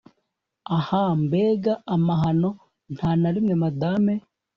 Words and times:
Ah 0.77 0.91
mbega 1.23 1.73
amahano 1.93 2.49
nta 2.93 3.09
na 3.21 3.29
rimwe 3.35 3.55
Madame 3.63 4.13